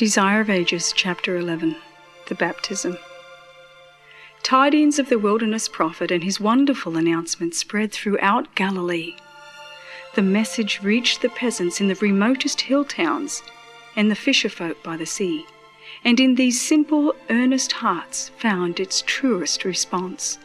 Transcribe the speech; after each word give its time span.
Desire 0.00 0.40
of 0.40 0.48
Ages, 0.48 0.94
Chapter 0.96 1.36
11 1.36 1.76
The 2.28 2.34
Baptism. 2.34 2.96
Tidings 4.42 4.98
of 4.98 5.10
the 5.10 5.18
wilderness 5.18 5.68
prophet 5.68 6.10
and 6.10 6.24
his 6.24 6.40
wonderful 6.40 6.96
announcement 6.96 7.54
spread 7.54 7.92
throughout 7.92 8.54
Galilee. 8.54 9.14
The 10.14 10.22
message 10.22 10.80
reached 10.82 11.20
the 11.20 11.28
peasants 11.28 11.82
in 11.82 11.88
the 11.88 11.96
remotest 11.96 12.62
hill 12.62 12.86
towns 12.86 13.42
and 13.94 14.10
the 14.10 14.14
fisher 14.14 14.48
folk 14.48 14.82
by 14.82 14.96
the 14.96 15.04
sea, 15.04 15.44
and 16.02 16.18
in 16.18 16.36
these 16.36 16.66
simple, 16.66 17.14
earnest 17.28 17.72
hearts 17.72 18.30
found 18.38 18.80
its 18.80 19.02
truest 19.06 19.66
response. 19.66 20.38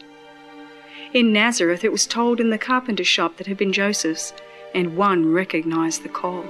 In 1.14 1.32
Nazareth, 1.32 1.82
it 1.82 1.92
was 1.92 2.06
told 2.06 2.40
in 2.40 2.50
the 2.50 2.58
carpenter's 2.58 3.08
shop 3.08 3.38
that 3.38 3.46
had 3.46 3.56
been 3.56 3.72
Joseph's, 3.72 4.34
and 4.74 4.98
one 4.98 5.32
recognized 5.32 6.02
the 6.02 6.10
call. 6.10 6.44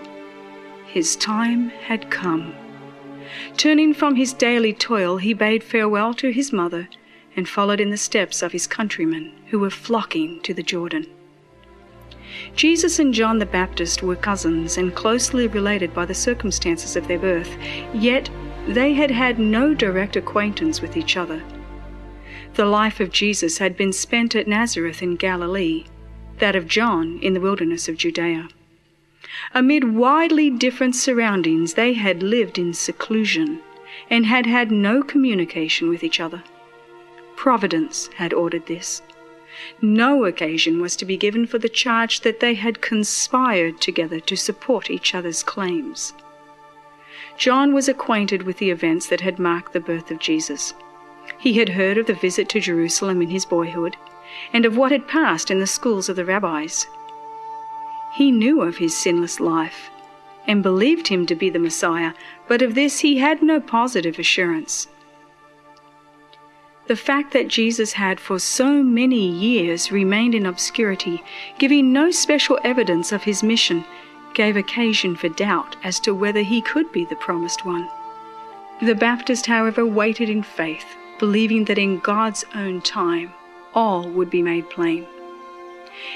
His 0.89 1.15
time 1.15 1.69
had 1.69 2.11
come. 2.11 2.53
Turning 3.57 3.95
from 3.95 4.17
his 4.17 4.33
daily 4.33 4.73
toil, 4.73 5.17
he 5.17 5.35
bade 5.35 5.63
farewell 5.63 6.15
to 6.15 6.31
his 6.31 6.53
mother 6.53 6.89
and 7.37 7.49
followed 7.49 7.81
in 7.81 7.91
the 7.91 7.97
steps 7.97 8.43
of 8.43 8.53
his 8.53 8.67
countrymen 8.67 9.33
who 9.49 9.59
were 9.59 9.71
flocking 9.71 10.41
to 10.43 10.55
the 10.55 10.63
Jordan. 10.63 11.07
Jesus 12.55 12.99
and 12.99 13.15
John 13.15 13.39
the 13.39 13.47
Baptist 13.47 14.03
were 14.03 14.17
cousins 14.17 14.79
and 14.79 14.95
closely 14.95 15.47
related 15.47 15.95
by 15.95 16.05
the 16.07 16.15
circumstances 16.15 16.97
of 16.97 17.07
their 17.09 17.19
birth, 17.19 17.57
yet 17.95 18.31
they 18.67 18.95
had 18.95 19.11
had 19.11 19.39
no 19.39 19.75
direct 19.75 20.17
acquaintance 20.17 20.81
with 20.81 20.97
each 20.97 21.17
other. 21.17 21.43
The 22.55 22.65
life 22.65 23.01
of 23.01 23.13
Jesus 23.13 23.59
had 23.59 23.77
been 23.77 23.93
spent 23.93 24.35
at 24.35 24.49
Nazareth 24.49 25.03
in 25.03 25.17
Galilee, 25.17 25.85
that 26.39 26.57
of 26.57 26.67
John 26.67 27.19
in 27.23 27.35
the 27.35 27.41
wilderness 27.41 27.89
of 27.89 27.97
Judea. 27.97 28.49
Amid 29.55 29.95
widely 29.95 30.51
different 30.51 30.97
surroundings, 30.97 31.75
they 31.75 31.92
had 31.92 32.23
lived 32.23 32.59
in 32.59 32.73
seclusion 32.75 33.61
and 34.11 34.27
had 34.27 34.47
had 34.47 34.70
no 34.70 35.03
communication 35.03 35.89
with 35.89 36.03
each 36.03 36.20
other. 36.20 36.42
Providence 37.37 38.09
had 38.17 38.33
ordered 38.33 38.67
this. 38.67 39.03
No 39.81 40.25
occasion 40.25 40.81
was 40.81 40.97
to 40.97 41.05
be 41.05 41.17
given 41.17 41.47
for 41.47 41.59
the 41.59 41.69
charge 41.69 42.20
that 42.20 42.41
they 42.41 42.55
had 42.55 42.81
conspired 42.81 43.81
together 43.81 44.20
to 44.20 44.37
support 44.37 44.91
each 44.91 45.14
other's 45.14 45.42
claims. 45.42 46.12
John 47.37 47.75
was 47.75 47.89
acquainted 47.89 48.42
with 48.42 48.59
the 48.59 48.70
events 48.70 49.07
that 49.09 49.20
had 49.20 49.39
marked 49.39 49.73
the 49.73 49.81
birth 49.81 50.11
of 50.11 50.19
Jesus. 50.19 50.75
He 51.39 51.55
had 51.55 51.70
heard 51.70 51.98
of 51.98 52.07
the 52.07 52.14
visit 52.14 52.48
to 52.51 52.61
Jerusalem 52.61 53.20
in 53.20 53.31
his 53.31 53.45
boyhood 53.45 53.97
and 54.53 54.64
of 54.64 54.77
what 54.77 54.92
had 54.92 55.08
passed 55.08 55.51
in 55.51 55.58
the 55.58 55.67
schools 55.67 56.08
of 56.08 56.17
the 56.17 56.24
rabbis. 56.24 56.86
He 58.17 58.33
knew 58.33 58.63
of 58.63 58.79
his 58.79 58.97
sinless 58.97 59.41
life 59.41 59.91
and 60.47 60.63
believed 60.63 61.09
him 61.09 61.27
to 61.27 61.35
be 61.35 61.51
the 61.51 61.59
Messiah, 61.59 62.15
but 62.49 62.63
of 62.63 62.75
this 62.75 63.01
he 63.01 63.19
had 63.19 63.43
no 63.43 63.61
positive 63.61 64.19
assurance. 64.19 64.89
The 66.87 66.97
fact 66.97 67.35
that 67.35 67.49
Jesus 67.49 67.93
had 67.93 68.19
for 68.19 68.39
so 68.39 68.83
many 68.83 69.29
years 69.29 69.93
remained 69.93 70.35
in 70.35 70.47
obscurity, 70.47 71.23
giving 71.59 71.93
no 71.93 72.11
special 72.11 72.59
evidence 72.65 73.13
of 73.13 73.25
his 73.25 73.43
mission, 73.43 73.85
gave 74.33 74.57
occasion 74.57 75.15
for 75.15 75.29
doubt 75.29 75.77
as 75.85 76.01
to 76.01 76.15
whether 76.15 76.41
he 76.41 76.63
could 76.63 76.91
be 76.93 77.05
the 77.05 77.17
promised 77.17 77.67
one. 77.67 77.87
The 78.81 78.95
Baptist, 78.95 79.45
however, 79.45 79.85
waited 79.85 80.31
in 80.31 80.43
faith, 80.43 80.87
believing 81.19 81.67
that 81.67 81.77
in 81.77 81.98
God's 81.98 82.47
own 82.55 82.81
time 82.81 83.35
all 83.75 84.09
would 84.09 84.31
be 84.31 84.43
made 84.43 84.71
plain. 84.71 85.07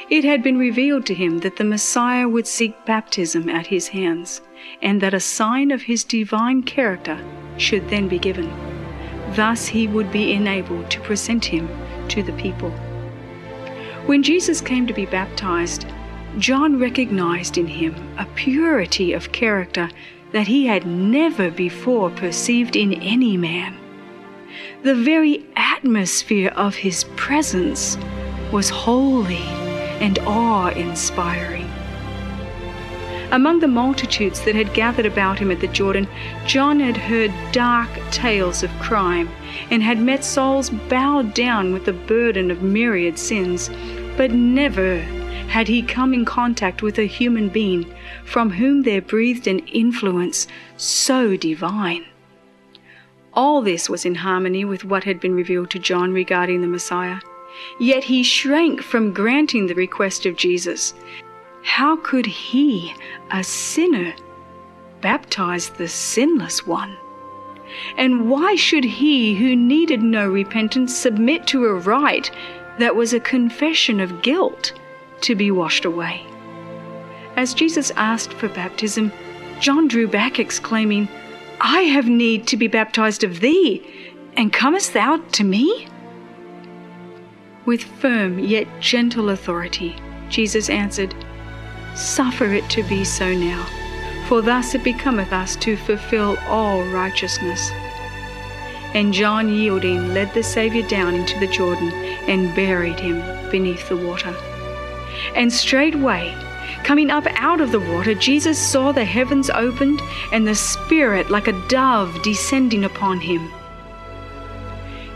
It 0.09 0.25
had 0.25 0.43
been 0.43 0.59
revealed 0.59 1.07
to 1.07 1.15
him 1.15 1.39
that 1.39 1.57
the 1.57 1.65
Messiah 1.65 2.29
would 2.29 2.47
seek 2.47 2.85
baptism 2.85 3.49
at 3.49 3.69
his 3.69 3.89
hands, 3.89 4.41
and 4.83 5.01
that 5.01 5.15
a 5.15 5.21
sign 5.21 5.71
of 5.71 5.83
his 5.83 6.05
divine 6.05 6.63
character 6.63 7.19
should 7.57 7.89
then 7.89 8.09
be 8.09 8.19
given. 8.19 8.51
Thus 9.35 9.69
he 9.69 9.87
would 9.87 10.11
be 10.11 10.33
enabled 10.33 10.91
to 10.91 11.01
present 11.01 11.45
him 11.45 11.69
to 12.09 12.23
the 12.23 12.33
people. 12.33 12.71
When 14.07 14.23
Jesus 14.23 14.61
came 14.61 14.87
to 14.87 14.93
be 14.93 15.07
baptized, 15.07 15.87
John 16.39 16.79
recognized 16.79 17.59
in 17.59 17.67
him 17.67 17.95
a 18.19 18.27
purity 18.35 19.13
of 19.13 19.33
character 19.33 19.89
that 20.33 20.47
he 20.47 20.67
had 20.67 20.87
never 20.87 21.51
before 21.51 22.11
perceived 22.11 22.77
in 22.77 22.95
any 22.95 23.37
man. 23.37 23.77
The 24.83 24.95
very 24.95 25.45
atmosphere 25.57 26.53
of 26.57 26.75
his 26.75 27.05
presence 27.17 27.97
was 28.53 28.71
holy 28.71 29.60
and 30.01 30.19
awe 30.21 30.69
inspiring. 30.69 31.71
Among 33.33 33.61
the 33.61 33.69
multitudes 33.69 34.41
that 34.41 34.57
had 34.57 34.75
gathered 34.75 35.07
about 35.07 35.39
him 35.39 35.53
at 35.53 35.61
the 35.61 35.69
Jordan, 35.69 36.09
John 36.47 36.81
had 36.81 36.97
heard 36.97 37.33
dark 37.53 37.89
tales 38.11 38.65
of 38.65 38.71
crime 38.81 39.29
and 39.71 39.85
had 39.85 40.01
met 40.01 40.25
souls 40.25 40.71
bowed 40.71 41.33
down 41.33 41.73
with 41.73 41.85
the 41.85 41.93
burden 41.93 42.51
of 42.51 42.63
myriad 42.63 43.21
sins, 43.21 43.71
but 44.17 44.33
never 44.33 44.99
had 45.47 45.69
he 45.69 45.83
come 45.83 46.13
in 46.13 46.25
contact 46.25 46.83
with 46.83 46.99
a 46.99 47.07
human 47.07 47.49
being 47.49 47.95
from 48.25 48.51
whom 48.51 48.83
there 48.83 49.03
breathed 49.03 49.47
an 49.47 49.61
influence 49.61 50.49
so 50.77 51.37
divine. 51.37 52.05
All 53.33 53.63
this 53.63 53.89
was 53.89 54.05
in 54.05 54.17
harmony 54.17 54.65
with 54.65 54.85
what 54.85 55.05
had 55.05 55.21
been 55.21 55.35
revealed 55.35 55.71
to 55.71 55.79
John 55.79 56.13
regarding 56.13 56.63
the 56.63 56.67
Messiah. 56.67 57.21
Yet 57.79 58.05
he 58.05 58.23
shrank 58.23 58.83
from 58.83 59.13
granting 59.13 59.67
the 59.67 59.75
request 59.75 60.27
of 60.27 60.37
Jesus. 60.37 60.95
How 61.63 61.97
could 61.97 62.27
he, 62.27 62.95
a 63.31 63.45
sinner, 63.45 64.15
baptize 65.01 65.71
the 65.71 65.89
sinless 65.89 66.67
one? 66.67 66.97
And 67.97 68.29
why 68.29 68.57
should 68.57 68.85
he 68.85 69.35
who 69.35 69.55
needed 69.55 70.03
no 70.03 70.29
repentance 70.29 70.97
submit 70.97 71.47
to 71.49 71.67
a 71.67 71.75
rite 71.75 72.31
that 72.79 72.97
was 72.97 73.13
a 73.13 73.21
confession 73.21 74.01
of 74.01 74.23
guilt 74.23 74.73
to 75.23 75.35
be 75.35 75.51
washed 75.51 75.85
away? 75.85 76.25
As 77.37 77.55
Jesus 77.55 77.93
asked 77.93 78.33
for 78.33 78.49
baptism, 78.49 79.13
John 79.61 79.89
drew 79.89 80.09
back, 80.09 80.39
exclaiming, 80.39 81.09
I 81.61 81.83
have 81.83 82.09
need 82.09 82.47
to 82.49 82.57
be 82.57 82.67
baptized 82.67 83.23
of 83.23 83.41
thee, 83.41 83.83
and 84.37 84.53
comest 84.53 84.95
thou 84.95 85.19
to 85.33 85.45
me? 85.45 85.87
With 87.71 87.85
firm 87.85 88.41
yet 88.41 88.67
gentle 88.81 89.31
authority, 89.31 89.95
Jesus 90.29 90.69
answered, 90.69 91.15
Suffer 91.95 92.47
it 92.47 92.69
to 92.71 92.83
be 92.83 93.05
so 93.05 93.33
now, 93.33 93.65
for 94.27 94.43
thus 94.43 94.75
it 94.75 94.83
becometh 94.83 95.33
us 95.33 95.55
to 95.59 95.77
fulfill 95.77 96.37
all 96.49 96.83
righteousness. 96.87 97.71
And 98.93 99.15
John, 99.15 99.49
yielding, 99.49 100.13
led 100.13 100.35
the 100.35 100.43
Saviour 100.43 100.85
down 100.89 101.15
into 101.15 101.39
the 101.39 101.47
Jordan 101.47 101.93
and 102.27 102.57
buried 102.57 102.99
him 102.99 103.21
beneath 103.53 103.89
the 103.89 103.97
water. 103.97 104.35
And 105.37 105.53
straightway, 105.53 106.35
coming 106.83 107.09
up 107.09 107.29
out 107.37 107.61
of 107.61 107.71
the 107.71 107.79
water, 107.79 108.17
Jesus 108.17 108.59
saw 108.59 108.91
the 108.91 109.05
heavens 109.05 109.49
opened 109.49 110.01
and 110.33 110.45
the 110.45 110.57
Spirit 110.57 111.31
like 111.31 111.47
a 111.47 111.69
dove 111.69 112.21
descending 112.25 112.85
upon 112.85 113.21
him. 113.21 113.49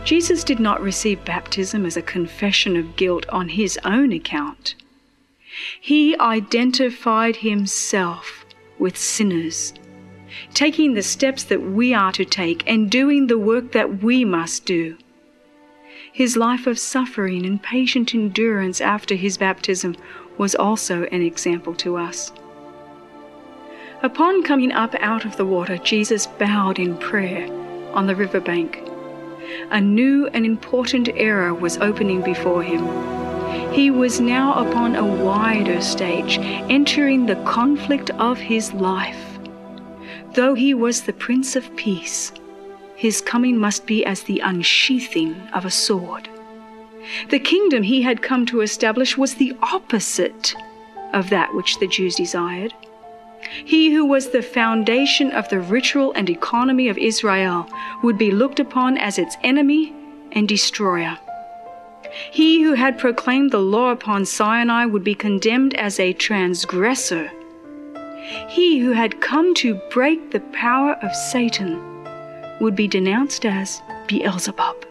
Jesus 0.05 0.43
did 0.43 0.59
not 0.59 0.83
receive 0.83 1.25
baptism 1.25 1.83
as 1.83 1.97
a 1.97 2.01
confession 2.03 2.77
of 2.77 2.95
guilt 2.95 3.25
on 3.29 3.49
his 3.49 3.79
own 3.83 4.11
account. 4.11 4.75
He 5.81 6.15
identified 6.19 7.37
himself 7.37 8.45
with 8.77 8.97
sinners, 8.97 9.73
taking 10.53 10.93
the 10.93 11.01
steps 11.01 11.43
that 11.45 11.63
we 11.63 11.91
are 11.91 12.11
to 12.11 12.23
take 12.23 12.63
and 12.67 12.91
doing 12.91 13.25
the 13.25 13.39
work 13.39 13.71
that 13.71 14.03
we 14.03 14.23
must 14.23 14.67
do. 14.67 14.95
His 16.13 16.37
life 16.37 16.67
of 16.67 16.77
suffering 16.77 17.43
and 17.43 17.61
patient 17.61 18.13
endurance 18.13 18.81
after 18.81 19.15
his 19.15 19.39
baptism 19.39 19.95
was 20.37 20.53
also 20.53 21.05
an 21.05 21.23
example 21.23 21.73
to 21.77 21.97
us. 21.97 22.31
Upon 24.03 24.43
coming 24.43 24.71
up 24.71 24.93
out 24.99 25.25
of 25.25 25.35
the 25.37 25.45
water, 25.45 25.79
Jesus 25.79 26.27
bowed 26.27 26.77
in 26.77 26.95
prayer 26.95 27.51
on 27.95 28.05
the 28.05 28.15
river 28.15 28.39
bank 28.39 28.83
a 29.71 29.81
new 29.81 30.27
and 30.27 30.45
important 30.45 31.09
era 31.15 31.53
was 31.53 31.77
opening 31.77 32.21
before 32.21 32.63
him. 32.63 32.85
He 33.73 33.91
was 33.91 34.19
now 34.19 34.53
upon 34.53 34.95
a 34.95 35.05
wider 35.05 35.81
stage, 35.81 36.37
entering 36.69 37.25
the 37.25 37.35
conflict 37.43 38.09
of 38.11 38.37
his 38.37 38.73
life. 38.73 39.37
Though 40.33 40.53
he 40.53 40.73
was 40.73 41.01
the 41.01 41.13
Prince 41.13 41.55
of 41.55 41.75
Peace, 41.75 42.31
his 42.95 43.21
coming 43.21 43.57
must 43.57 43.85
be 43.85 44.05
as 44.05 44.23
the 44.23 44.39
unsheathing 44.39 45.35
of 45.53 45.65
a 45.65 45.71
sword. 45.71 46.29
The 47.29 47.39
kingdom 47.39 47.83
he 47.83 48.01
had 48.01 48.21
come 48.21 48.45
to 48.47 48.61
establish 48.61 49.17
was 49.17 49.35
the 49.35 49.55
opposite 49.61 50.55
of 51.13 51.29
that 51.29 51.53
which 51.53 51.79
the 51.79 51.87
Jews 51.87 52.15
desired. 52.15 52.73
He 53.63 53.93
who 53.93 54.05
was 54.05 54.29
the 54.29 54.41
foundation 54.41 55.31
of 55.31 55.49
the 55.49 55.59
ritual 55.59 56.11
and 56.13 56.29
economy 56.29 56.87
of 56.87 56.97
Israel 56.97 57.69
would 58.03 58.17
be 58.17 58.31
looked 58.31 58.59
upon 58.59 58.97
as 58.97 59.17
its 59.17 59.37
enemy 59.43 59.93
and 60.31 60.47
destroyer. 60.47 61.17
He 62.31 62.63
who 62.63 62.73
had 62.73 62.97
proclaimed 62.97 63.51
the 63.51 63.59
law 63.59 63.91
upon 63.91 64.25
Sinai 64.25 64.85
would 64.85 65.03
be 65.03 65.15
condemned 65.15 65.73
as 65.75 65.99
a 65.99 66.13
transgressor. 66.13 67.31
He 68.47 68.79
who 68.79 68.91
had 68.91 69.21
come 69.21 69.53
to 69.55 69.79
break 69.91 70.31
the 70.31 70.39
power 70.39 70.93
of 71.01 71.15
Satan 71.15 71.79
would 72.59 72.75
be 72.75 72.87
denounced 72.87 73.45
as 73.45 73.81
Beelzebub. 74.07 74.85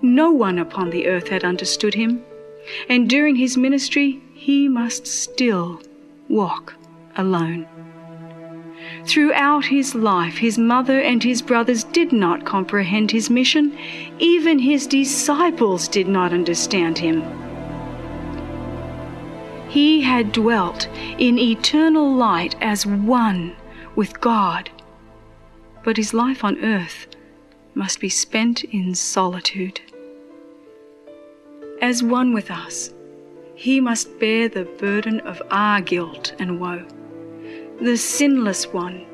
No 0.00 0.30
one 0.30 0.58
upon 0.58 0.90
the 0.90 1.06
earth 1.08 1.28
had 1.28 1.44
understood 1.44 1.94
him, 1.94 2.24
and 2.88 3.08
during 3.08 3.36
his 3.36 3.56
ministry 3.56 4.20
he 4.34 4.68
must 4.68 5.06
still 5.06 5.80
walk 6.28 6.74
alone. 7.16 7.66
Throughout 9.04 9.64
his 9.64 9.94
life, 9.94 10.38
his 10.38 10.58
mother 10.58 11.00
and 11.00 11.22
his 11.22 11.42
brothers 11.42 11.84
did 11.84 12.12
not 12.12 12.44
comprehend 12.44 13.10
his 13.10 13.30
mission. 13.30 13.76
Even 14.18 14.58
his 14.58 14.86
disciples 14.86 15.88
did 15.88 16.06
not 16.08 16.32
understand 16.32 16.98
him. 16.98 17.22
He 19.68 20.02
had 20.02 20.32
dwelt 20.32 20.88
in 21.18 21.38
eternal 21.38 22.14
light 22.14 22.54
as 22.60 22.86
one 22.86 23.56
with 23.96 24.20
God, 24.20 24.70
but 25.82 25.96
his 25.96 26.12
life 26.12 26.44
on 26.44 26.62
earth 26.62 27.06
must 27.74 27.98
be 27.98 28.08
spent 28.08 28.64
in 28.64 28.94
solitude. 28.94 29.80
As 31.80 32.02
one 32.02 32.32
with 32.32 32.50
us, 32.50 32.92
he 33.54 33.80
must 33.80 34.18
bear 34.20 34.48
the 34.48 34.64
burden 34.64 35.20
of 35.20 35.42
our 35.50 35.80
guilt 35.80 36.34
and 36.38 36.60
woe. 36.60 36.84
The 37.82 37.96
sinless 37.96 38.72
one 38.72 39.04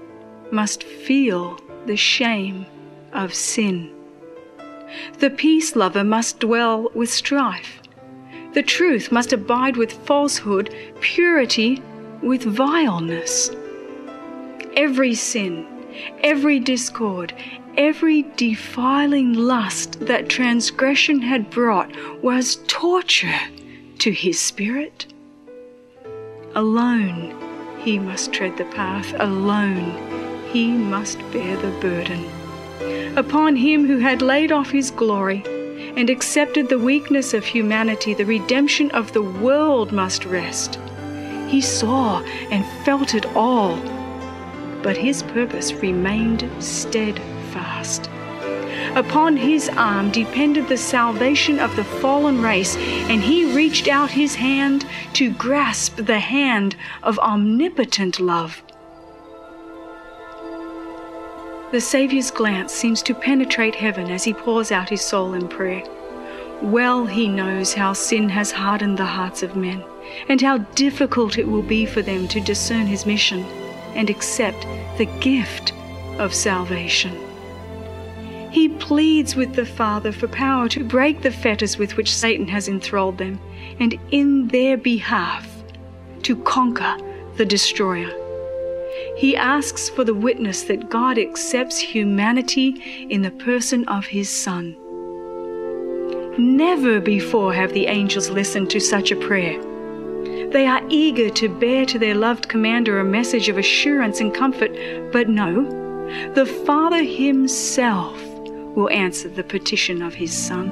must 0.51 0.85
feel 0.85 1.59
the 1.87 1.97
shame 1.97 2.67
of 3.15 3.33
sin. 3.33 3.91
The 5.21 5.31
peace 5.31 5.75
lover 5.75 6.05
must 6.05 6.41
dwell 6.41 6.91
with 6.95 7.09
strife. 7.09 7.81
The 8.53 8.63
truth 8.63 9.11
must 9.11 9.33
abide 9.33 9.79
with 9.79 10.07
falsehood, 10.07 10.75
purity 11.01 11.83
with 12.23 12.43
vileness. 12.43 13.51
Every 14.77 15.15
sin, 15.15 15.67
every 16.23 16.61
discord, 16.61 17.33
every 17.79 18.27
defiling 18.37 19.33
lust 19.33 20.01
that 20.01 20.29
transgression 20.29 21.23
had 21.23 21.49
brought 21.49 21.91
was 22.23 22.57
torture 22.67 23.41
to 24.01 24.13
his 24.13 24.39
spirit. 24.39 25.07
Alone 26.55 27.48
he 27.81 27.99
must 27.99 28.33
tread 28.33 28.57
the 28.57 28.65
path, 28.67 29.15
alone 29.19 29.97
he 30.53 30.69
must 30.69 31.19
bear 31.31 31.57
the 31.57 31.71
burden. 31.81 32.25
Upon 33.17 33.57
him 33.57 33.87
who 33.87 33.99
had 33.99 34.23
laid 34.23 34.53
off 34.53 34.71
his 34.71 34.91
glory 34.91 35.43
and 35.97 36.09
accepted 36.09 36.69
the 36.69 36.79
weakness 36.79 37.35
of 37.35 37.45
humanity, 37.45 38.15
the 38.15 38.25
redemption 38.25 38.91
of 38.93 39.13
the 39.13 39.23
world 39.23 39.93
must 39.93 40.25
rest. 40.25 40.79
He 41.49 41.61
saw 41.61 42.21
and 42.51 42.65
felt 42.85 43.15
it 43.15 43.27
all, 43.35 43.77
but 44.83 44.97
his 44.97 45.23
purpose 45.23 45.73
remained 45.73 46.49
steadfast. 46.63 48.09
Upon 48.99 49.37
his 49.37 49.69
arm 49.69 50.11
depended 50.11 50.67
the 50.67 50.77
salvation 50.77 51.61
of 51.61 51.77
the 51.77 51.85
fallen 51.85 52.43
race, 52.43 52.77
and 53.09 53.23
he 53.23 53.55
reached 53.55 53.87
out 53.87 54.11
his 54.11 54.35
hand 54.35 54.85
to 55.13 55.31
grasp 55.31 55.95
the 55.99 56.19
hand 56.19 56.75
of 57.05 57.17
omnipotent 57.21 58.19
love. 58.19 58.61
The 61.71 61.81
Saviour's 61.81 62.33
glance 62.33 62.73
seems 62.73 63.01
to 63.03 63.15
penetrate 63.15 63.77
heaven 63.77 64.11
as 64.11 64.25
he 64.25 64.35
pours 64.35 64.73
out 64.73 64.89
his 64.89 65.03
soul 65.03 65.33
in 65.35 65.47
prayer. 65.47 65.85
Well, 66.61 67.07
he 67.07 67.29
knows 67.29 67.75
how 67.75 67.93
sin 67.93 68.29
has 68.31 68.51
hardened 68.51 68.99
the 68.99 69.07
hearts 69.07 69.45
of 69.45 69.55
men, 69.55 69.81
and 70.29 70.41
how 70.41 70.59
difficult 70.75 71.39
it 71.39 71.47
will 71.47 71.63
be 71.63 71.87
for 71.87 72.03
them 72.03 72.27
to 72.27 72.41
discern 72.41 72.89
his 72.89 73.07
mission 73.07 73.45
and 73.95 74.11
accept 74.11 74.67
the 74.99 75.09
gift 75.21 75.73
of 76.19 76.35
salvation. 76.35 77.28
He 78.59 78.69
pleads 78.69 79.37
with 79.37 79.55
the 79.55 79.65
Father 79.65 80.11
for 80.11 80.27
power 80.27 80.69
to 80.71 80.83
break 80.83 81.23
the 81.23 81.31
fetters 81.31 81.79
with 81.79 81.97
which 81.97 82.13
Satan 82.13 82.49
has 82.49 82.67
enthralled 82.67 83.17
them, 83.17 83.39
and 83.79 83.97
in 84.11 84.49
their 84.49 84.77
behalf 84.77 85.49
to 86.25 86.35
conquer 86.43 86.97
the 87.37 87.45
destroyer. 87.45 88.11
He 89.17 89.37
asks 89.37 89.89
for 89.89 90.03
the 90.03 90.13
witness 90.13 90.65
that 90.65 90.91
God 90.91 91.19
accepts 91.19 91.79
humanity 91.79 93.07
in 93.09 93.23
the 93.23 93.31
person 93.31 93.87
of 93.87 94.07
His 94.07 94.29
Son. 94.29 94.77
Never 96.37 96.99
before 96.99 97.55
have 97.55 97.73
the 97.73 97.87
angels 97.87 98.29
listened 98.29 98.71
to 98.71 98.81
such 98.81 99.13
a 99.13 99.17
prayer. 99.29 99.63
They 100.51 100.67
are 100.67 100.83
eager 100.89 101.31
to 101.31 101.49
bear 101.49 101.87
to 101.87 101.99
their 102.01 102.17
loved 102.17 102.49
commander 102.49 102.99
a 102.99 103.05
message 103.05 103.49
of 103.49 103.57
assurance 103.57 104.19
and 104.19 104.35
comfort, 104.35 104.73
but 105.13 105.29
no, 105.29 105.63
the 106.35 106.45
Father 106.67 107.05
Himself 107.05 108.28
will 108.79 108.91
answer 108.91 109.29
the 109.29 109.45
petition 109.45 110.01
of 110.01 110.15
His 110.15 110.33
Son. 110.33 110.69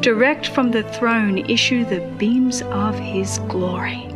Direct 0.00 0.48
from 0.48 0.72
the 0.72 0.82
throne 0.82 1.38
issue 1.38 1.84
the 1.84 2.00
beams 2.18 2.62
of 2.62 2.98
His 2.98 3.38
glory 3.48 4.10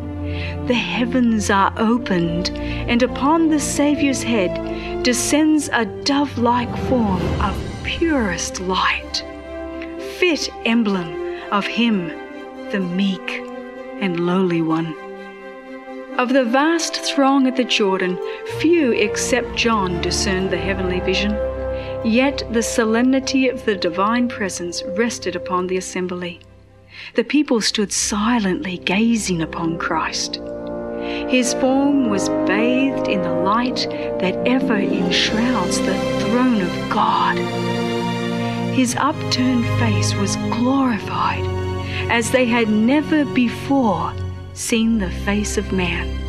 the 0.67 0.75
heavens 0.75 1.51
are 1.51 1.75
opened, 1.77 2.51
and 2.51 3.03
upon 3.03 3.49
the 3.49 3.61
Saviour's 3.61 4.23
head 4.23 5.03
descends 5.03 5.69
a 5.73 5.85
dove 5.85 6.39
like 6.39 6.75
form 6.89 7.23
of 7.43 7.55
purest 7.83 8.61
light, 8.61 9.23
fit 10.19 10.49
emblem 10.65 11.39
of 11.53 11.67
Him, 11.67 12.09
the 12.71 12.81
meek 12.81 13.43
and 14.01 14.21
lowly 14.21 14.63
one. 14.63 14.97
Of 16.17 16.33
the 16.33 16.45
vast 16.45 16.97
throng 16.97 17.47
at 17.47 17.57
the 17.57 17.65
Jordan, 17.65 18.19
few 18.59 18.93
except 18.93 19.57
John 19.57 20.01
discerned 20.01 20.51
the 20.51 20.57
heavenly 20.57 21.01
vision. 21.01 21.33
Yet 22.05 22.43
the 22.51 22.63
solemnity 22.63 23.49
of 23.49 23.65
the 23.65 23.77
divine 23.77 24.29
presence 24.29 24.83
rested 24.89 25.35
upon 25.35 25.67
the 25.67 25.79
assembly. 25.79 26.41
The 27.15 27.25
people 27.25 27.63
stood 27.63 27.93
silently 27.93 28.77
gazing 28.77 29.41
upon 29.41 29.79
Christ. 29.79 30.39
His 31.01 31.55
form 31.55 32.11
was 32.11 32.29
bathed 32.47 33.09
in 33.09 33.23
the 33.23 33.33
light 33.33 33.87
that 34.21 34.37
ever 34.47 34.77
enshrouds 34.77 35.79
the 35.79 35.99
throne 36.21 36.61
of 36.61 36.91
God. 36.91 37.39
His 38.75 38.95
upturned 38.97 39.65
face 39.79 40.15
was 40.15 40.37
glorified 40.37 41.47
as 42.11 42.31
they 42.31 42.45
had 42.45 42.69
never 42.69 43.25
before 43.25 44.13
seen 44.53 44.99
the 44.99 45.11
face 45.11 45.57
of 45.57 45.73
man. 45.73 46.21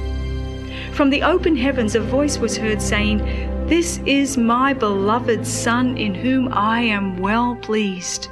From 0.94 1.10
the 1.10 1.24
open 1.24 1.58
heavens, 1.58 1.96
a 1.96 2.00
voice 2.00 2.38
was 2.38 2.56
heard 2.56 2.82
saying, 2.82 3.20
This 3.68 4.00
is 4.06 4.38
my 4.38 4.74
beloved 4.74 5.46
Son 5.48 5.98
in 5.98 6.14
whom 6.14 6.54
I 6.54 6.82
am 6.82 7.18
well 7.18 7.56
pleased. 7.56 8.30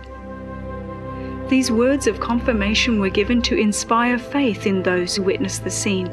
These 1.49 1.71
words 1.71 2.05
of 2.05 2.19
confirmation 2.19 2.99
were 2.99 3.09
given 3.09 3.41
to 3.43 3.57
inspire 3.57 4.19
faith 4.19 4.67
in 4.67 4.83
those 4.83 5.15
who 5.15 5.23
witnessed 5.23 5.63
the 5.63 5.71
scene 5.71 6.07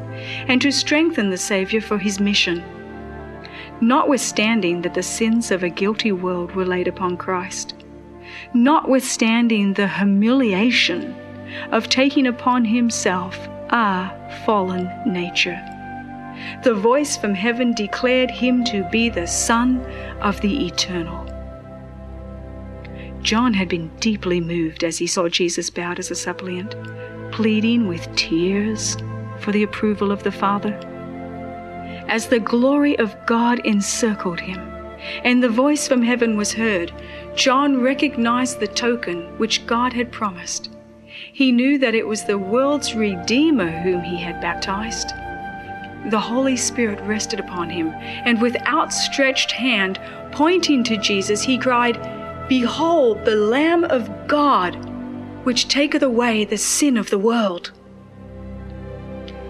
and 0.49 0.59
to 0.63 0.73
strengthen 0.73 1.29
the 1.29 1.37
Saviour 1.37 1.83
for 1.83 1.99
his 1.99 2.19
mission. 2.19 2.65
Notwithstanding 3.83 4.81
that 4.81 4.95
the 4.95 5.03
sins 5.03 5.51
of 5.51 5.63
a 5.63 5.69
guilty 5.69 6.13
world 6.13 6.53
were 6.53 6.65
laid 6.65 6.89
upon 6.89 7.19
Christ, 7.19 7.75
notwithstanding 8.55 9.75
the 9.75 9.89
humiliation 9.89 11.15
of 11.73 11.91
taking 11.91 12.27
upon 12.27 12.65
himself 12.65 13.39
our 13.69 14.11
fallen 14.47 14.91
nature. 15.05 15.63
The 16.63 16.75
voice 16.75 17.17
from 17.17 17.35
heaven 17.35 17.73
declared 17.75 18.31
him 18.31 18.65
to 18.65 18.89
be 18.91 19.09
the 19.09 19.27
Son 19.27 19.81
of 20.21 20.41
the 20.41 20.67
Eternal. 20.67 21.27
John 23.23 23.53
had 23.55 23.69
been 23.69 23.91
deeply 24.01 24.41
moved 24.41 24.83
as 24.83 24.99
he 24.99 25.07
saw 25.07 25.29
Jesus 25.29 25.71
bowed 25.71 25.99
as 25.99 26.11
a 26.11 26.15
suppliant, 26.15 26.75
pleading 27.33 27.87
with 27.87 28.15
tears 28.17 28.97
for 29.39 29.53
the 29.53 29.63
approval 29.63 30.11
of 30.11 30.23
the 30.23 30.33
Father. 30.33 30.73
As 32.09 32.29
the 32.29 32.41
glory 32.41 32.99
of 32.99 33.15
God 33.27 33.61
encircled 33.65 34.41
him, 34.41 34.59
and 35.23 35.43
the 35.43 35.49
voice 35.49 35.87
from 35.87 36.03
heaven 36.03 36.37
was 36.37 36.53
heard, 36.53 36.93
John 37.35 37.81
recognized 37.81 38.59
the 38.59 38.67
token 38.67 39.39
which 39.39 39.67
God 39.67 39.93
had 39.93 40.13
promised. 40.13 40.71
He 41.33 41.53
knew 41.53 41.79
that 41.79 41.95
it 41.95 42.07
was 42.07 42.25
the 42.25 42.39
world's 42.39 42.95
Redeemer 42.95 43.71
whom 43.71 44.03
he 44.03 44.17
had 44.17 44.41
baptized. 44.41 45.13
The 46.07 46.21
Holy 46.21 46.57
Spirit 46.57 47.01
rested 47.03 47.39
upon 47.39 47.69
him, 47.69 47.91
and 48.25 48.41
with 48.41 48.57
outstretched 48.67 49.53
hand, 49.53 50.01
pointing 50.33 50.83
to 50.85 50.97
Jesus, 50.97 51.43
he 51.43 51.59
cried, 51.59 51.99
Behold 52.49 53.25
the 53.25 53.37
Lamb 53.37 53.85
of 53.85 54.11
God, 54.27 54.75
which 55.45 55.69
taketh 55.69 56.03
away 56.03 56.45
the 56.45 56.57
sin 56.57 56.97
of 56.97 57.11
the 57.11 57.19
world. 57.19 57.73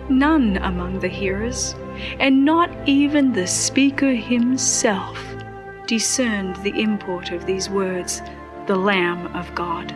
None 0.09 0.57
among 0.59 1.01
the 1.01 1.09
hearers, 1.09 1.75
and 2.19 2.45
not 2.45 2.71
even 2.87 3.33
the 3.33 3.47
speaker 3.47 4.13
himself, 4.13 5.19
discerned 5.87 6.57
the 6.57 6.79
import 6.81 7.31
of 7.31 7.47
these 7.47 7.71
words, 7.71 8.23
the 8.67 8.77
Lamb 8.77 9.27
of 9.37 9.55
God. 9.55 9.95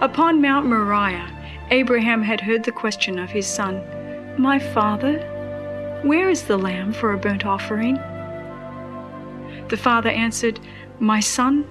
Upon 0.00 0.40
Mount 0.40 0.66
Moriah, 0.66 1.30
Abraham 1.70 2.22
had 2.22 2.40
heard 2.40 2.64
the 2.64 2.72
question 2.72 3.18
of 3.18 3.30
his 3.30 3.46
son, 3.46 3.82
My 4.38 4.58
father, 4.58 5.32
where 6.02 6.30
is 6.30 6.44
the 6.44 6.56
lamb 6.56 6.92
for 6.92 7.12
a 7.12 7.18
burnt 7.18 7.46
offering? 7.46 7.94
The 9.68 9.76
father 9.76 10.10
answered, 10.10 10.60
My 11.00 11.20
son, 11.20 11.66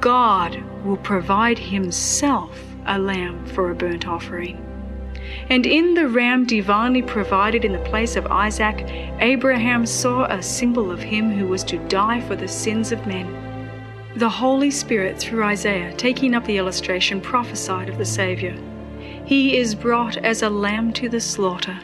God 0.00 0.62
will 0.84 0.96
provide 0.96 1.58
himself 1.58 2.60
a 2.86 2.98
lamb 2.98 3.46
for 3.46 3.70
a 3.70 3.74
burnt 3.74 4.06
offering. 4.06 4.64
And 5.50 5.66
in 5.66 5.94
the 5.94 6.08
ram 6.08 6.46
divinely 6.46 7.02
provided 7.02 7.64
in 7.64 7.72
the 7.72 7.78
place 7.80 8.16
of 8.16 8.26
Isaac, 8.26 8.84
Abraham 9.20 9.86
saw 9.86 10.24
a 10.24 10.42
symbol 10.42 10.90
of 10.90 11.00
him 11.00 11.30
who 11.30 11.46
was 11.46 11.64
to 11.64 11.78
die 11.88 12.20
for 12.20 12.36
the 12.36 12.48
sins 12.48 12.92
of 12.92 13.06
men. 13.06 13.26
The 14.16 14.28
Holy 14.28 14.70
Spirit, 14.70 15.18
through 15.18 15.44
Isaiah, 15.44 15.92
taking 15.94 16.34
up 16.34 16.44
the 16.44 16.58
illustration, 16.58 17.20
prophesied 17.20 17.88
of 17.88 17.98
the 17.98 18.04
Saviour. 18.04 18.54
He 19.24 19.56
is 19.56 19.74
brought 19.74 20.16
as 20.18 20.42
a 20.42 20.50
lamb 20.50 20.92
to 20.94 21.08
the 21.08 21.20
slaughter, 21.20 21.78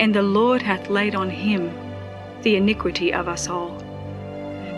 and 0.00 0.14
the 0.14 0.22
Lord 0.22 0.62
hath 0.62 0.88
laid 0.88 1.14
on 1.14 1.28
him 1.28 1.70
the 2.42 2.56
iniquity 2.56 3.12
of 3.12 3.28
us 3.28 3.48
all. 3.48 3.76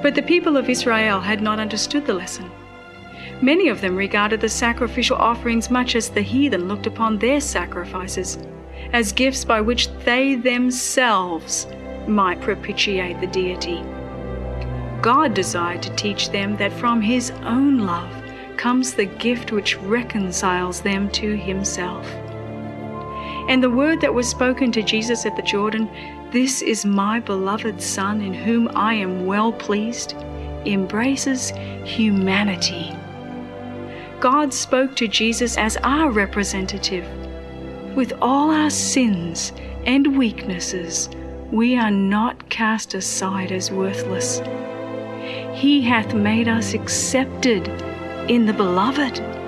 But 0.02 0.16
the 0.16 0.22
people 0.22 0.56
of 0.56 0.68
Israel 0.68 1.20
had 1.20 1.40
not 1.40 1.60
understood 1.60 2.04
the 2.06 2.12
lesson. 2.12 2.50
Many 3.40 3.68
of 3.68 3.80
them 3.80 3.96
regarded 3.96 4.40
the 4.40 4.48
sacrificial 4.48 5.16
offerings 5.16 5.70
much 5.70 5.94
as 5.94 6.10
the 6.10 6.22
heathen 6.22 6.66
looked 6.66 6.88
upon 6.88 7.18
their 7.18 7.40
sacrifices, 7.40 8.36
as 8.92 9.12
gifts 9.12 9.44
by 9.44 9.60
which 9.60 9.88
they 10.04 10.34
themselves 10.34 11.68
might 12.08 12.40
propitiate 12.40 13.20
the 13.20 13.28
deity. 13.28 13.80
God 15.02 15.34
desired 15.34 15.82
to 15.82 15.94
teach 15.94 16.30
them 16.30 16.56
that 16.56 16.72
from 16.72 17.00
His 17.00 17.30
own 17.42 17.78
love 17.86 18.12
comes 18.56 18.94
the 18.94 19.06
gift 19.06 19.52
which 19.52 19.76
reconciles 19.78 20.80
them 20.80 21.08
to 21.10 21.36
Himself. 21.36 22.06
And 23.48 23.62
the 23.62 23.70
word 23.70 24.00
that 24.00 24.14
was 24.14 24.28
spoken 24.28 24.72
to 24.72 24.82
Jesus 24.82 25.26
at 25.26 25.36
the 25.36 25.42
Jordan, 25.42 25.88
This 26.30 26.62
is 26.62 26.84
my 26.84 27.20
beloved 27.20 27.82
Son 27.82 28.20
in 28.20 28.34
whom 28.34 28.68
I 28.74 28.94
am 28.94 29.26
well 29.26 29.52
pleased, 29.52 30.14
embraces 30.64 31.50
humanity 31.84 32.94
God 34.22 34.54
spoke 34.54 34.94
to 34.94 35.08
Jesus 35.08 35.58
as 35.58 35.76
our 35.78 36.08
representative. 36.08 37.04
With 37.96 38.12
all 38.22 38.52
our 38.52 38.70
sins 38.70 39.52
and 39.84 40.16
weaknesses, 40.16 41.08
we 41.50 41.76
are 41.76 41.90
not 41.90 42.48
cast 42.48 42.94
aside 42.94 43.50
as 43.50 43.72
worthless. 43.72 44.40
He 45.54 45.82
hath 45.82 46.14
made 46.14 46.46
us 46.46 46.72
accepted 46.72 47.66
in 48.30 48.46
the 48.46 48.52
Beloved. 48.52 49.41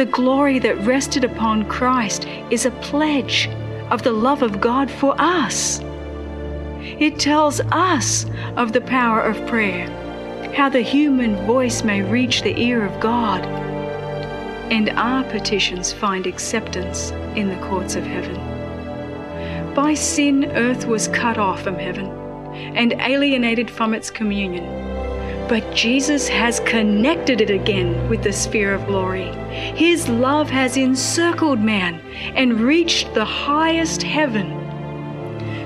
The 0.00 0.06
glory 0.06 0.58
that 0.60 0.80
rested 0.86 1.24
upon 1.24 1.68
Christ 1.68 2.26
is 2.48 2.64
a 2.64 2.70
pledge 2.70 3.50
of 3.90 4.02
the 4.02 4.12
love 4.12 4.40
of 4.42 4.58
God 4.58 4.90
for 4.90 5.14
us. 5.18 5.82
It 6.80 7.18
tells 7.18 7.60
us 7.70 8.24
of 8.56 8.72
the 8.72 8.80
power 8.80 9.20
of 9.20 9.46
prayer 9.46 9.90
how 10.54 10.70
the 10.70 10.80
human 10.80 11.36
voice 11.44 11.84
may 11.84 12.00
reach 12.00 12.40
the 12.40 12.58
ear 12.58 12.82
of 12.82 12.98
God, 12.98 13.44
and 14.72 14.88
our 14.88 15.22
petitions 15.24 15.92
find 15.92 16.26
acceptance 16.26 17.10
in 17.36 17.50
the 17.50 17.66
courts 17.66 17.94
of 17.94 18.06
heaven. 18.06 19.74
By 19.74 19.92
sin, 19.92 20.46
earth 20.52 20.86
was 20.86 21.08
cut 21.08 21.36
off 21.36 21.60
from 21.60 21.74
heaven 21.74 22.06
and 22.74 22.94
alienated 22.94 23.70
from 23.70 23.92
its 23.92 24.10
communion. 24.10 24.64
But 25.50 25.74
Jesus 25.74 26.28
has 26.28 26.60
connected 26.60 27.40
it 27.40 27.50
again 27.50 28.08
with 28.08 28.22
the 28.22 28.32
sphere 28.32 28.72
of 28.72 28.86
glory. 28.86 29.32
His 29.74 30.08
love 30.08 30.48
has 30.48 30.76
encircled 30.76 31.58
man 31.58 32.00
and 32.36 32.60
reached 32.60 33.12
the 33.14 33.24
highest 33.24 34.00
heaven. 34.00 34.48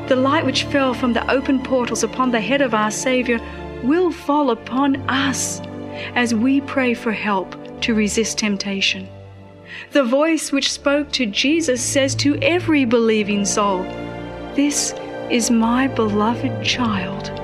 The 0.07 0.17
light 0.17 0.47
which 0.47 0.65
fell 0.65 0.95
from 0.95 1.13
the 1.13 1.31
open 1.31 1.63
portals 1.63 2.03
upon 2.03 2.31
the 2.31 2.41
head 2.41 2.63
of 2.63 2.73
our 2.73 2.91
Savior 2.91 3.39
will 3.83 4.11
fall 4.11 4.53
upon 4.53 4.97
us 5.11 5.61
as 6.15 6.35
we 6.35 6.63
pray 6.63 6.95
for 6.95 7.13
help 7.13 7.55
to 7.83 7.95
resist 7.95 8.39
temptation. 8.39 9.07
The 9.93 10.05
voice 10.05 10.51
which 10.51 10.73
spoke 10.73 11.13
to 11.13 11.27
Jesus 11.27 11.85
says 11.85 12.15
to 12.15 12.39
every 12.41 12.87
believing 12.87 13.45
soul, 13.45 13.83
This 14.55 14.95
is 15.31 15.51
my 15.51 15.89
beloved 15.89 16.65
child, 16.65 17.39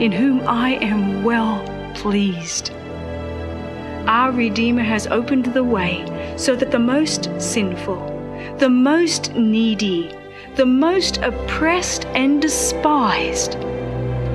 in 0.00 0.12
whom 0.12 0.46
I 0.46 0.74
am 0.74 1.24
well 1.24 1.64
pleased. 1.94 2.70
Our 4.06 4.30
Redeemer 4.30 4.82
has 4.82 5.06
opened 5.08 5.46
the 5.46 5.64
way 5.64 6.04
so 6.36 6.54
that 6.54 6.70
the 6.70 6.78
most 6.78 7.28
sinful, 7.40 8.56
the 8.58 8.68
most 8.68 9.34
needy, 9.34 10.14
the 10.54 10.66
most 10.66 11.16
oppressed 11.18 12.04
and 12.06 12.40
despised 12.40 13.58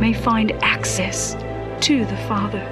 may 0.02 0.14
find 0.14 0.52
access 0.64 1.36
to 1.86 2.06
the 2.06 2.18
Father. 2.28 2.68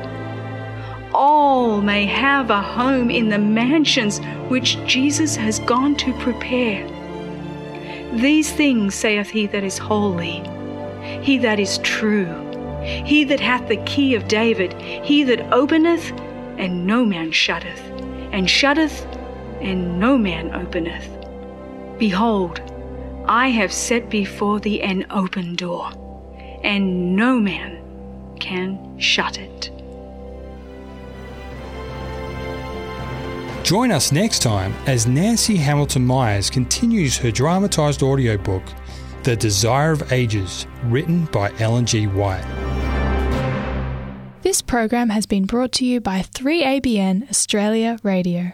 All 1.14 1.82
may 1.82 2.06
have 2.06 2.50
a 2.50 2.62
home 2.62 3.10
in 3.10 3.30
the 3.30 3.40
mansions 3.40 4.20
which 4.50 4.78
Jesus 4.86 5.36
has 5.36 5.60
gone 5.60 5.96
to 5.98 6.14
prepare. 6.20 6.88
These 8.14 8.52
things 8.52 8.94
saith 8.96 9.30
he 9.30 9.48
that 9.48 9.64
is 9.64 9.78
holy, 9.78 10.44
he 11.22 11.38
that 11.38 11.60
is 11.60 11.78
true, 11.80 12.49
he 13.06 13.24
that 13.26 13.40
hath 13.40 13.68
the 13.68 13.84
key 13.86 14.16
of 14.16 14.28
David, 14.28 14.74
he 14.82 15.24
that 15.24 15.42
openeth, 15.54 16.12
and 16.58 16.86
no 16.86 17.06
man 17.06 17.32
shutteth, 17.32 17.82
and 18.32 18.50
shutteth, 18.50 19.06
and 19.62 20.00
no 20.00 20.18
man 20.18 20.54
openeth. 20.54 21.08
Behold, 21.98 22.62
I 23.26 23.50
have 23.50 23.72
set 23.72 24.10
before 24.10 24.60
thee 24.60 24.82
an 24.82 25.06
open 25.10 25.56
door 25.56 25.92
and 26.64 27.16
no 27.16 27.40
man 27.40 27.80
can 28.40 29.00
shut 29.00 29.38
it. 29.38 29.72
Join 33.64 33.92
us 33.92 34.12
next 34.12 34.40
time 34.40 34.74
as 34.88 35.06
Nancy 35.06 35.58
Hamilton 35.58 36.06
Myers 36.06 36.50
continues 36.50 37.18
her 37.18 37.30
dramatised 37.30 38.02
audiobook, 38.02 38.64
The 39.24 39.36
Desire 39.36 39.92
of 39.92 40.12
Ages, 40.12 40.66
written 40.86 41.26
by 41.26 41.52
Ellen 41.60 41.86
G. 41.86 42.08
White. 42.08 42.69
This 44.42 44.62
program 44.62 45.10
has 45.10 45.26
been 45.26 45.46
brought 45.46 45.74
to 45.74 45.86
you 45.86 46.00
by 46.00 46.22
3ABN 46.22 47.30
Australia 47.30 47.98
Radio. 48.04 48.54